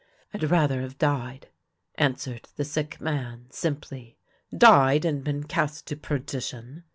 [0.33, 1.49] "Fd rather have died,"
[1.93, 4.17] answered the sick man, simply."
[4.67, 6.85] Died, and been cast to perdition